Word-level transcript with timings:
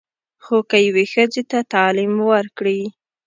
خو 0.43 0.57
که 0.69 0.77
یوې 0.87 1.05
ښځې 1.13 1.43
ته 1.51 1.59
تعلیم 1.73 2.13
ورکړې. 2.31 2.79